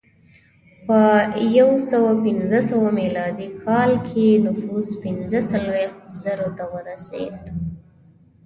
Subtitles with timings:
[0.85, 0.99] په
[1.57, 2.67] یو سوه پنځوس
[2.99, 7.39] میلادي کال کې نفوس پنځه څلوېښت زرو ته ورسېد